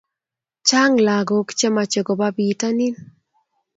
Chang 0.67 0.95
lakok 1.07 1.47
che 1.57 1.67
mache 1.75 2.01
koba 2.07 2.27
pitanin 2.35 2.95